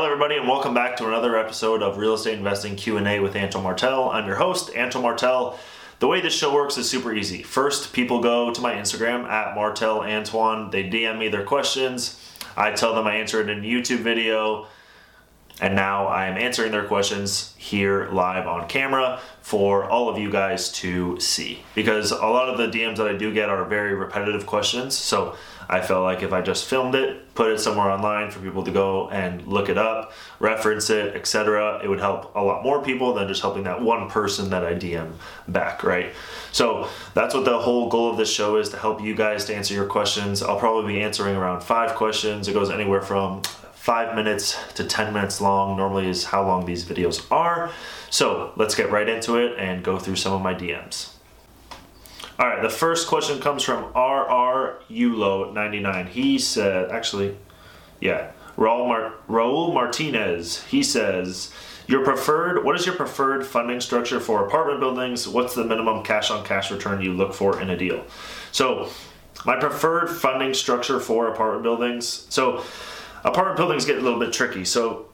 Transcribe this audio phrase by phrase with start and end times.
[0.00, 3.64] Hello, everybody, and welcome back to another episode of Real Estate Investing Q&A with Antoine
[3.64, 4.08] Martel.
[4.08, 5.58] I'm your host, Antoine Martel.
[5.98, 7.42] The way this show works is super easy.
[7.42, 10.70] First, people go to my Instagram at Martel Antoine.
[10.70, 12.34] They DM me their questions.
[12.56, 14.68] I tell them I answer it in a YouTube video,
[15.60, 20.30] and now I am answering their questions here live on camera for all of you
[20.30, 21.62] guys to see.
[21.74, 25.36] Because a lot of the DMs that I do get are very repetitive questions, so
[25.68, 28.70] I felt like if I just filmed it, put it somewhere online for people to
[28.72, 33.14] go and look it up, reference it, etc., it would help a lot more people
[33.14, 35.12] than just helping that one person that I DM
[35.46, 36.12] back, right?
[36.52, 39.54] So that's what the whole goal of this show is to help you guys to
[39.54, 40.42] answer your questions.
[40.42, 42.48] I'll probably be answering around five questions.
[42.48, 43.42] It goes anywhere from
[43.80, 47.70] five minutes to 10 minutes long, normally, is how long these videos are.
[48.10, 51.14] So let's get right into it and go through some of my DMs.
[52.38, 56.08] All right, the first question comes from RR Ulo99.
[56.08, 57.38] He said, actually,
[58.02, 60.62] yeah, Raul, Mar- Raul Martinez.
[60.64, 61.50] He says,
[61.86, 65.26] your preferred, what is your preferred funding structure for apartment buildings?
[65.26, 68.04] What's the minimum cash on cash return you look for in a deal?
[68.52, 68.90] So,
[69.46, 72.26] my preferred funding structure for apartment buildings.
[72.28, 72.62] So,
[73.24, 74.64] apartment buildings get a little bit tricky.
[74.64, 75.06] So,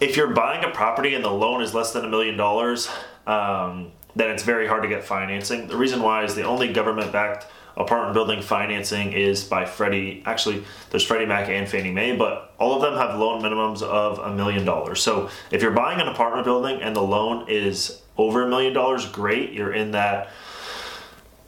[0.00, 2.88] if you're buying a property and the loan is less than a million dollars,
[3.26, 5.68] um, then it's very hard to get financing.
[5.68, 10.22] The reason why is the only government backed apartment building financing is by Freddie.
[10.26, 14.18] Actually, there's Freddie Mac and Fannie Mae, but all of them have loan minimums of
[14.18, 15.00] a million dollars.
[15.00, 19.06] So if you're buying an apartment building and the loan is over a million dollars,
[19.06, 19.52] great.
[19.52, 20.30] You're in that.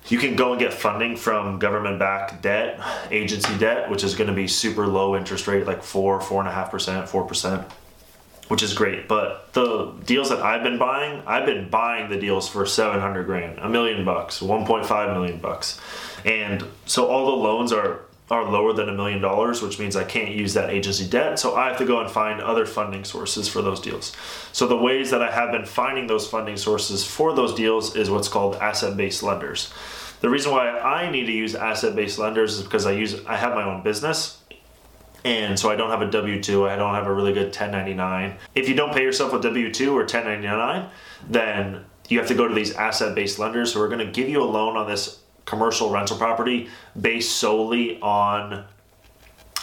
[0.08, 4.28] You can go and get funding from government backed debt, agency debt, which is going
[4.28, 7.67] to be super low interest rate, like four, four and a half percent, four percent
[8.53, 9.09] which is great.
[9.09, 13.59] But the deals that I've been buying, I've been buying the deals for 700 grand,
[13.59, 15.81] a million bucks, 1.5 million bucks.
[16.27, 20.05] And so all the loans are are lower than a million dollars, which means I
[20.05, 21.38] can't use that agency debt.
[21.38, 24.16] So I have to go and find other funding sources for those deals.
[24.52, 28.08] So the ways that I have been finding those funding sources for those deals is
[28.08, 29.70] what's called asset-based lenders.
[30.20, 33.54] The reason why I need to use asset-based lenders is because I use I have
[33.54, 34.38] my own business
[35.25, 38.37] and so I don't have a W 2, I don't have a really good 1099.
[38.54, 40.88] If you don't pay yourself a W 2 or 1099,
[41.28, 44.28] then you have to go to these asset based lenders who are going to give
[44.28, 46.69] you a loan on this commercial rental property
[47.00, 48.64] based solely on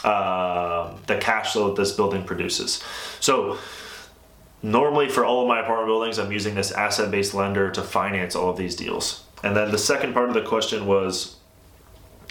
[0.04, 2.84] uh, the cash flow that this building produces.
[3.20, 3.58] So,
[4.62, 8.36] normally for all of my apartment buildings, I'm using this asset based lender to finance
[8.36, 9.24] all of these deals.
[9.44, 11.38] And then the second part of the question was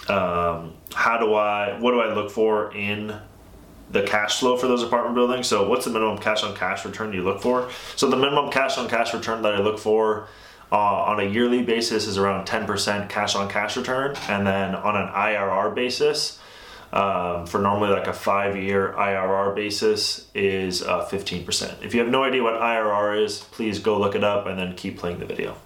[0.09, 3.15] um, how do I, what do I look for in
[3.91, 5.47] the cash flow for those apartment buildings?
[5.47, 7.70] So, what's the minimum cash on cash return you look for?
[7.97, 10.28] So, the minimum cash on cash return that I look for
[10.71, 14.97] uh, on a yearly basis is around 10% cash on cash return, and then on
[14.97, 16.39] an IRR basis,
[16.93, 21.84] um, for normally like a five year IRR basis is uh, 15%.
[21.84, 24.75] If you have no idea what IRR is, please go look it up and then
[24.75, 25.57] keep playing the video.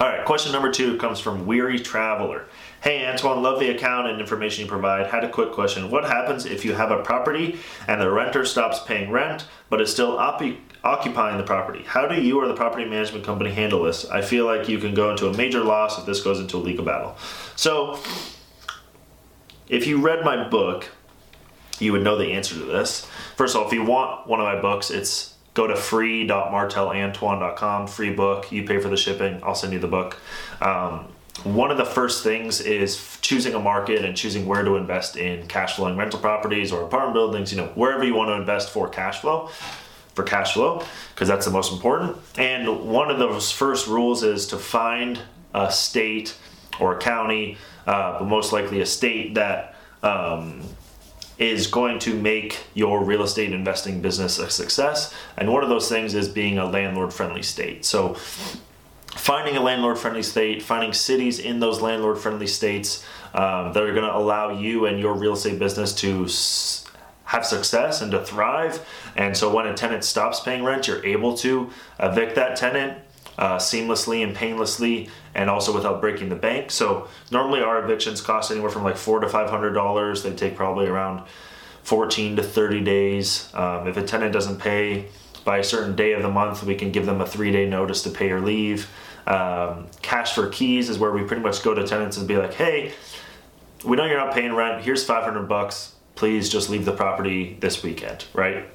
[0.00, 2.44] All right, question number two comes from Weary Traveler.
[2.80, 5.08] Hey Antoine, love the account and information you provide.
[5.08, 5.90] Had a quick question.
[5.90, 9.90] What happens if you have a property and the renter stops paying rent but is
[9.90, 10.40] still op-
[10.84, 11.82] occupying the property?
[11.84, 14.08] How do you or the property management company handle this?
[14.08, 16.58] I feel like you can go into a major loss if this goes into a
[16.58, 17.16] legal battle.
[17.56, 17.98] So,
[19.68, 20.88] if you read my book,
[21.78, 23.06] you would know the answer to this.
[23.36, 28.12] First of all, if you want one of my books, it's go to free.martelantoine.com, free
[28.12, 28.52] book.
[28.52, 30.18] You pay for the shipping, I'll send you the book.
[30.60, 31.08] Um,
[31.44, 35.46] one of the first things is choosing a market and choosing where to invest in
[35.46, 38.88] cash flowing rental properties or apartment buildings, you know, wherever you want to invest for
[38.88, 39.50] cash flow,
[40.18, 40.82] for cash flow,
[41.14, 42.16] because that's the most important.
[42.36, 45.20] And one of those first rules is to find
[45.54, 46.36] a state
[46.80, 47.56] or a county,
[47.86, 50.62] uh, but most likely a state that um,
[51.38, 55.14] is going to make your real estate investing business a success.
[55.36, 57.84] And one of those things is being a landlord friendly state.
[57.84, 58.14] So
[59.14, 63.04] finding a landlord friendly state, finding cities in those landlord friendly states
[63.34, 66.84] um, that are going to allow you and your real estate business to s-
[67.28, 68.86] have success and to thrive.
[69.14, 71.70] And so when a tenant stops paying rent, you're able to
[72.00, 72.98] evict that tenant
[73.36, 76.70] uh, seamlessly and painlessly, and also without breaking the bank.
[76.70, 80.22] So normally our evictions cost anywhere from like four to five hundred dollars.
[80.22, 81.28] They take probably around
[81.82, 83.48] fourteen to thirty days.
[83.54, 85.06] Um, if a tenant doesn't pay
[85.44, 88.02] by a certain day of the month, we can give them a three day notice
[88.04, 88.88] to pay or leave.
[89.26, 92.54] Um, cash for keys is where we pretty much go to tenants and be like,
[92.54, 92.94] hey,
[93.84, 94.82] we know you're not paying rent.
[94.82, 95.94] Here's 500 bucks.
[96.18, 98.68] Please just leave the property this weekend, right?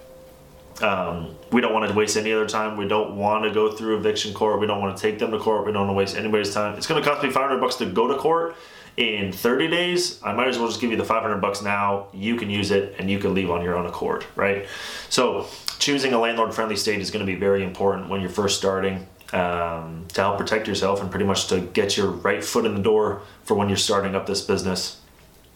[0.81, 2.77] Um, we don't want to waste any other time.
[2.77, 4.61] We don't want to go through eviction court.
[4.61, 5.65] We don't want to take them to court.
[5.65, 6.77] We don't want to waste anybody's time.
[6.77, 8.55] It's going to cost me 500 bucks to go to court.
[8.95, 12.07] in 30 days, I might as well just give you the 500 bucks now.
[12.13, 14.65] You can use it and you can leave on your own accord, right?
[15.09, 15.47] So,
[15.79, 19.05] choosing a landlord friendly state is going to be very important when you're first starting
[19.33, 22.81] um, to help protect yourself and pretty much to get your right foot in the
[22.81, 25.01] door for when you're starting up this business.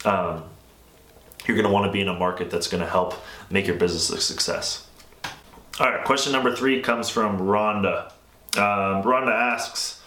[0.03, 0.43] Um,
[1.47, 3.13] you're going to want to be in a market that's going to help
[3.49, 4.87] make your business a success.
[5.79, 8.11] All right, question number three comes from Rhonda.
[8.55, 10.01] Um, Rhonda asks,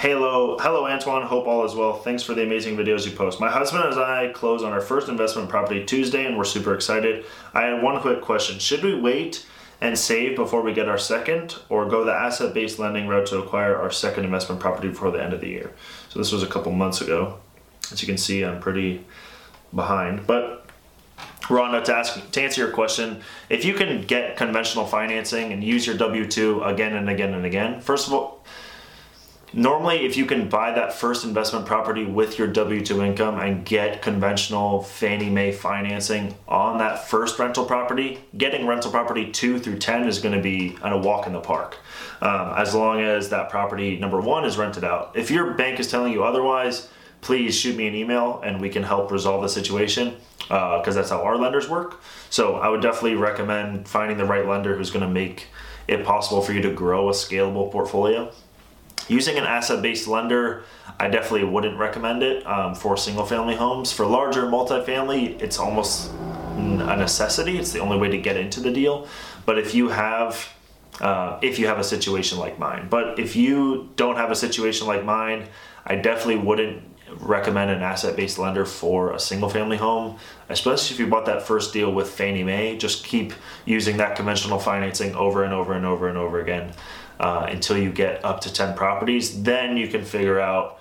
[0.00, 1.26] Hello, hello Antoine.
[1.26, 1.94] Hope all is well.
[1.94, 3.40] Thanks for the amazing videos you post.
[3.40, 7.24] My husband and I closed on our first investment property Tuesday, and we're super excited.
[7.52, 9.44] I had one quick question: Should we wait
[9.80, 13.76] and save before we get our second, or go the asset-based lending route to acquire
[13.76, 15.72] our second investment property before the end of the year?
[16.10, 17.40] So this was a couple months ago.
[17.90, 19.04] As you can see, I'm pretty
[19.74, 20.57] behind, but
[21.48, 25.86] Rhonda, to, ask, to answer your question, if you can get conventional financing and use
[25.86, 28.44] your W 2 again and again and again, first of all,
[29.54, 33.64] normally if you can buy that first investment property with your W 2 income and
[33.64, 39.78] get conventional Fannie Mae financing on that first rental property, getting rental property 2 through
[39.78, 41.78] 10 is going to be a walk in the park.
[42.20, 45.12] Um, as long as that property, number one, is rented out.
[45.14, 46.88] If your bank is telling you otherwise,
[47.20, 51.10] please shoot me an email and we can help resolve the situation because uh, that's
[51.10, 52.00] how our lenders work.
[52.30, 55.48] So I would definitely recommend finding the right lender who's going to make
[55.86, 58.32] it possible for you to grow a scalable portfolio.
[59.08, 60.64] Using an asset based lender,
[61.00, 63.92] I definitely wouldn't recommend it um, for single family homes.
[63.92, 66.10] For larger multifamily, it's almost
[66.56, 67.58] a necessity.
[67.58, 69.08] It's the only way to get into the deal.
[69.46, 70.52] But if you have
[71.00, 72.88] uh, if you have a situation like mine.
[72.90, 75.48] But if you don't have a situation like mine,
[75.86, 76.82] I definitely wouldn't
[77.16, 80.18] recommend an asset-based lender for a single-family home,
[80.48, 82.76] especially if you bought that first deal with Fannie Mae.
[82.76, 83.32] Just keep
[83.64, 86.72] using that conventional financing over and over and over and over again
[87.20, 89.42] uh, until you get up to 10 properties.
[89.42, 90.78] Then you can figure out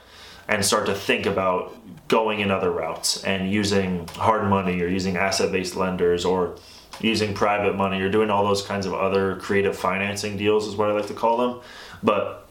[0.47, 1.75] and start to think about
[2.07, 6.56] going in other routes and using hard money or using asset-based lenders or
[7.01, 10.89] using private money or doing all those kinds of other creative financing deals is what
[10.89, 11.62] I like to call them.
[12.01, 12.46] But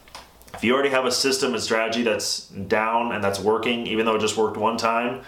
[0.57, 4.15] if you already have a system and strategy that's down and that's working, even though
[4.15, 5.21] it just worked one time,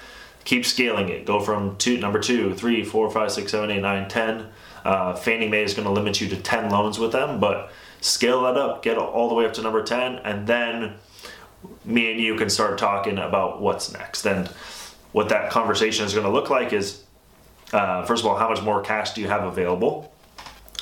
[0.44, 1.26] keep scaling it.
[1.26, 4.48] Go from two, number two, three, four, five, six, seven, eight, nine, ten.
[4.84, 7.72] Uh, Fannie Mae is going to limit you to 10 loans with them, but
[8.02, 10.96] scale that up, get all the way up to number 10, and then
[11.86, 14.26] me and you can start talking about what's next.
[14.26, 14.48] And
[15.12, 17.04] what that conversation is going to look like is
[17.74, 20.12] uh, first of all, how much more cash do you have available?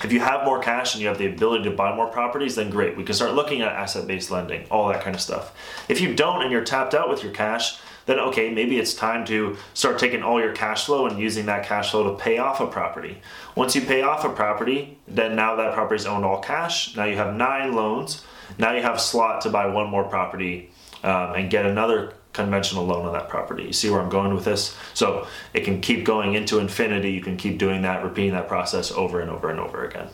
[0.04, 2.70] If you have more cash and you have the ability to buy more properties, then
[2.70, 2.96] great.
[2.96, 5.56] We can start looking at asset based lending, all that kind of stuff.
[5.90, 9.26] If you don't and you're tapped out with your cash, then okay, maybe it's time
[9.26, 12.62] to start taking all your cash flow and using that cash flow to pay off
[12.62, 13.18] a property.
[13.56, 16.96] Once you pay off a property, then now that property is owned all cash.
[16.96, 18.24] Now you have nine loans.
[18.58, 20.72] Now you have slot to buy one more property
[21.04, 23.64] um, and get another conventional loan on that property.
[23.64, 24.78] You see where I'm going with this?
[24.94, 27.12] So it can keep going into infinity.
[27.12, 30.08] You can keep doing that, repeating that process over and over and over again.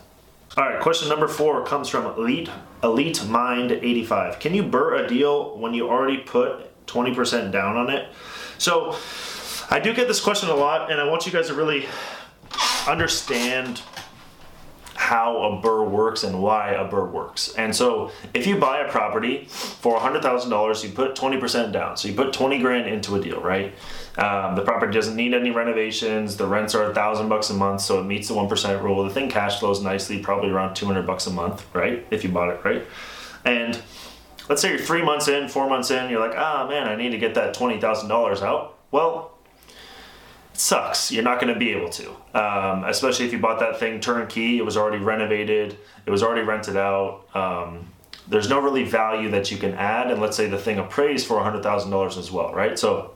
[0.56, 2.48] All right, question number four comes from Elite
[2.82, 4.38] Elite Mind 85.
[4.40, 8.08] Can you BRRRR a deal when you already put 20% down on it?
[8.58, 8.96] So
[9.70, 11.86] I do get this question a lot, and I want you guys to really
[12.86, 13.82] understand
[15.04, 17.52] how a BRRRR works and why a BRRRR works.
[17.58, 21.98] And so if you buy a property for $100,000, you put 20% down.
[21.98, 23.74] So you put 20 grand into a deal, right?
[24.16, 26.38] Um, the property doesn't need any renovations.
[26.38, 29.04] The rents are a thousand bucks a month, so it meets the 1% rule.
[29.04, 32.06] The thing cash flows nicely, probably around 200 bucks a month, right?
[32.10, 32.86] If you bought it, right?
[33.44, 33.78] And
[34.48, 37.10] let's say you're three months in, four months in, you're like, ah, man, I need
[37.10, 38.78] to get that $20,000 out.
[38.90, 39.33] Well,
[40.54, 41.10] sucks.
[41.10, 44.58] You're not going to be able to, um, especially if you bought that thing turnkey.
[44.58, 45.76] It was already renovated.
[46.06, 47.24] It was already rented out.
[47.34, 47.88] Um,
[48.28, 51.42] there's no really value that you can add, and let's say the thing appraised for
[51.42, 52.78] hundred thousand dollars as well, right?
[52.78, 53.12] So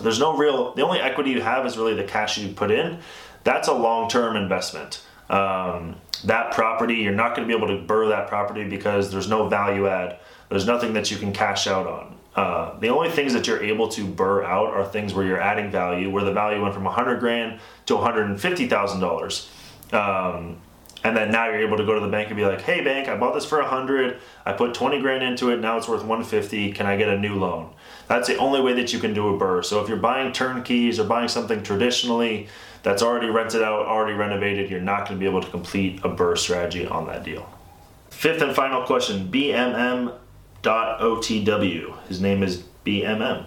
[0.00, 0.74] there's no real.
[0.74, 2.98] The only equity you have is really the cash you put in.
[3.44, 5.04] That's a long-term investment.
[5.28, 9.28] Um, that property, you're not going to be able to BRRRR that property because there's
[9.28, 10.18] no value add.
[10.48, 12.16] There's nothing that you can cash out on.
[12.34, 15.70] Uh, the only things that you're able to BRRRR out are things where you're adding
[15.70, 19.48] value, where the value went from 100 grand to 150 thousand um, dollars,
[21.04, 23.08] and then now you're able to go to the bank and be like, "Hey, bank,
[23.08, 24.18] I bought this for 100.
[24.46, 25.60] I put 20 grand into it.
[25.60, 26.72] Now it's worth 150.
[26.72, 27.74] Can I get a new loan?"
[28.08, 29.64] That's the only way that you can do a BRRRR.
[29.64, 32.48] So if you're buying turnkeys or buying something traditionally
[32.82, 36.08] that's already rented out, already renovated, you're not going to be able to complete a
[36.08, 37.46] BRRRR strategy on that deal.
[38.10, 40.14] Fifth and final question: BMM
[40.62, 42.06] OTW.
[42.08, 43.46] His name is BMM.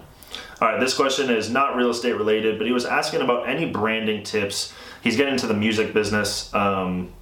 [0.60, 3.66] All right, this question is not real estate related, but he was asking about any
[3.66, 4.72] branding tips.
[5.02, 6.52] He's getting into the music business.
[6.54, 7.12] Um,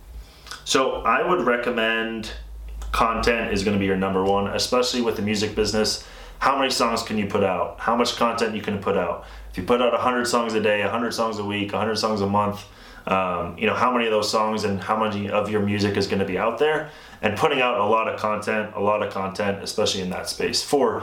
[0.65, 2.33] so I would recommend
[2.93, 6.07] content is going to be your number one, especially with the music business.
[6.39, 7.81] how many songs can you put out?
[7.81, 9.27] How much content you can put out?
[9.51, 12.27] If you put out 100 songs a day, 100 songs a week, 100 songs a
[12.27, 12.65] month,
[13.07, 16.07] um, you know how many of those songs and how many of your music is
[16.07, 16.91] going to be out there?
[17.21, 20.63] And putting out a lot of content a lot of content especially in that space.
[20.63, 21.03] For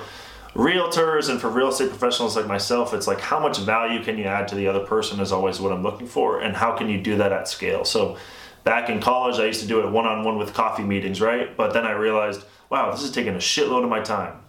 [0.53, 4.25] realtors and for real estate professionals like myself it's like how much value can you
[4.25, 6.99] add to the other person is always what i'm looking for and how can you
[6.99, 7.85] do that at scale?
[7.85, 8.17] So
[8.65, 11.55] back in college i used to do it one-on-one with coffee meetings right?
[11.55, 14.39] But then i realized wow this is taking a shitload of my time.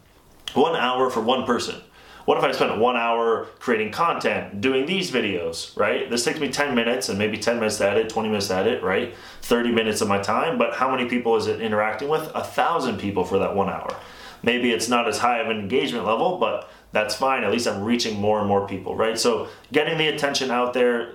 [0.54, 1.80] One hour for one person
[2.24, 6.08] what if I spent one hour creating content, doing these videos, right?
[6.08, 8.82] This takes me 10 minutes and maybe 10 minutes to edit, 20 minutes to edit,
[8.82, 9.14] right?
[9.42, 12.30] 30 minutes of my time, but how many people is it interacting with?
[12.34, 13.96] A thousand people for that one hour.
[14.42, 17.44] Maybe it's not as high of an engagement level, but that's fine.
[17.44, 19.18] At least I'm reaching more and more people, right?
[19.18, 21.14] So getting the attention out there,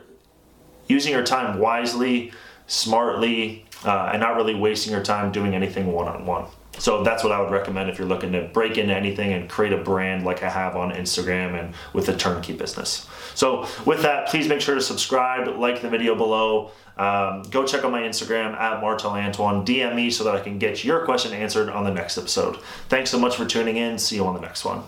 [0.88, 2.32] using your time wisely,
[2.68, 6.46] smartly, uh, and not really wasting your time doing anything one on one.
[6.80, 9.74] So that's what I would recommend if you're looking to break into anything and create
[9.74, 13.08] a brand like I have on Instagram and with a turnkey business.
[13.36, 16.72] So with that, please make sure to subscribe, like the video below.
[16.98, 19.66] Um, go check out my Instagram at Martel Antoine.
[19.66, 22.58] DM me so that I can get your question answered on the next episode.
[22.90, 23.98] Thanks so much for tuning in.
[24.00, 24.84] See you on the next one.